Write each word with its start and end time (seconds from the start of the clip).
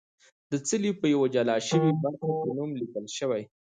د 0.51 0.53
څلي 0.67 0.91
په 0.99 1.05
یوه 1.13 1.27
جلا 1.35 1.57
شوې 1.69 1.91
برخه 2.01 2.29
کې 2.41 2.49
نوم 2.57 2.71
لیکل 2.81 3.05
شوی. 3.17 3.43